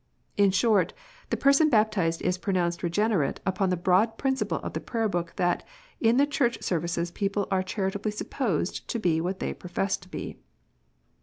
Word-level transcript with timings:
In 0.35 0.49
short, 0.49 0.93
the 1.29 1.37
person 1.37 1.69
baptized 1.69 2.23
is 2.23 2.39
pronounced 2.39 2.81
regenerate 2.81 3.39
upon 3.45 3.69
the 3.69 3.77
broad 3.77 4.17
principle 4.17 4.57
of 4.63 4.73
the 4.73 4.79
Prayer 4.79 5.07
book, 5.07 5.33
that, 5.35 5.61
in 5.99 6.17
the 6.17 6.25
Church 6.25 6.59
services 6.63 7.11
people 7.11 7.47
are 7.51 7.61
charitably 7.61 8.09
supposed 8.11 8.87
to 8.87 8.97
be 8.97 9.21
what 9.21 9.39
they 9.39 9.53
profess 9.53 9.97
to 9.97 10.09
be. 10.09 10.39